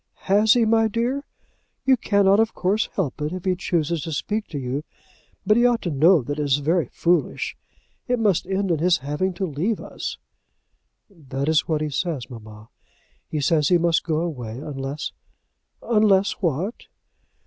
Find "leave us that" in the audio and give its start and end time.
9.45-11.47